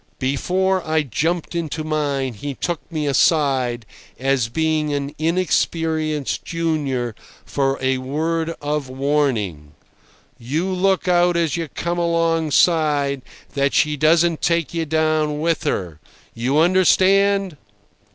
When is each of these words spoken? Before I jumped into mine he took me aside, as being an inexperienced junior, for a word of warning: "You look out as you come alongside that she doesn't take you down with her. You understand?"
Before 0.17 0.81
I 0.83 1.03
jumped 1.03 1.53
into 1.53 1.83
mine 1.83 2.33
he 2.33 2.55
took 2.55 2.91
me 2.91 3.05
aside, 3.05 3.85
as 4.17 4.49
being 4.49 4.91
an 4.95 5.13
inexperienced 5.19 6.43
junior, 6.43 7.13
for 7.45 7.77
a 7.79 7.99
word 7.99 8.55
of 8.63 8.89
warning: 8.89 9.73
"You 10.39 10.65
look 10.71 11.07
out 11.07 11.37
as 11.37 11.55
you 11.55 11.67
come 11.67 11.99
alongside 11.99 13.21
that 13.53 13.75
she 13.75 13.95
doesn't 13.95 14.41
take 14.41 14.73
you 14.73 14.87
down 14.87 15.39
with 15.39 15.65
her. 15.65 15.99
You 16.33 16.57
understand?" 16.57 17.57